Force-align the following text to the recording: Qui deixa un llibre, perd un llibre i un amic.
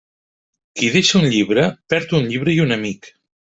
Qui 0.79 0.89
deixa 0.95 1.21
un 1.21 1.29
llibre, 1.35 1.67
perd 1.95 2.17
un 2.23 2.29
llibre 2.33 2.57
i 2.57 2.61
un 2.69 2.79
amic. 2.81 3.15